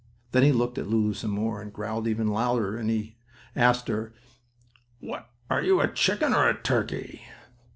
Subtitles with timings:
[0.31, 3.17] Then he looked at Lulu some more, and growled even louder, and he
[3.55, 4.15] asked her:
[4.99, 7.21] "What are you, a chicken or a turkey?"